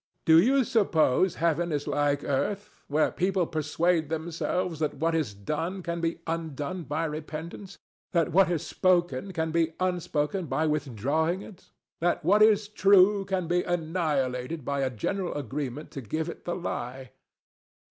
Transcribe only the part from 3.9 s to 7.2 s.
themselves that what is done can be undone by